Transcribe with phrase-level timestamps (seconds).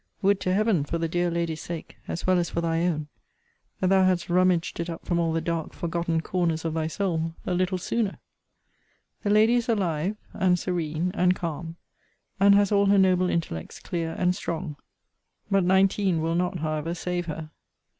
[0.23, 3.07] Would to Heaven, for the dear lady's sake, as well as for thy own,
[3.79, 7.35] that thou hadst rummaged it up from all the dark forgotten corners of thy soul
[7.45, 8.17] a little sooner!
[9.21, 11.75] The lady is alive, and serene, and calm,
[12.39, 14.75] and has all her noble intellects clear and strong:
[15.51, 17.51] but nineteen will not however save her.